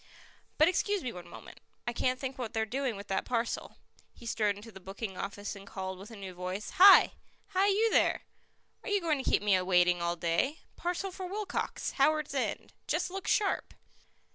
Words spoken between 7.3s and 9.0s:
hi, you there! Are you